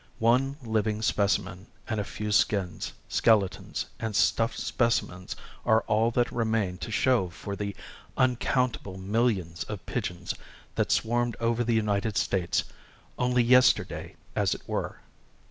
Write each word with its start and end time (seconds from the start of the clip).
One 0.17 0.57
living 0.63 1.03
specimen 1.03 1.67
and 1.87 1.99
a 1.99 2.03
few 2.03 2.31
skins, 2.31 2.91
skeletons 3.07 3.85
and 3.99 4.15
stuffed 4.15 4.57
specimens 4.57 5.35
are 5.63 5.81
all 5.81 6.09
that 6.09 6.31
remain 6.31 6.79
to 6.79 6.89
show 6.89 7.29
for 7.29 7.55
the 7.55 7.75
uncountable 8.17 8.97
millions 8.97 9.63
of 9.65 9.85
pigeons 9.85 10.33
that 10.73 10.91
swarmed 10.91 11.35
over 11.39 11.63
the 11.63 11.75
United 11.75 12.17
States, 12.17 12.63
only 13.19 13.43
yesterday 13.43 14.15
as 14.35 14.55
it 14.55 14.63
were! 14.67 15.01